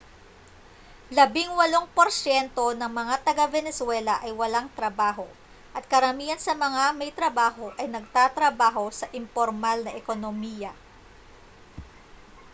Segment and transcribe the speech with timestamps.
[1.17, 5.27] labingwalong porsyento ng mga taga-venezuela ay walang trabaho
[5.77, 10.71] at karamihan sa mga may trabaho ay nagtatrabaho sa impormal na ekonomiya